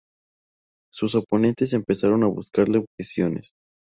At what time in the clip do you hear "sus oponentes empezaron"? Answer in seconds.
0.91-2.23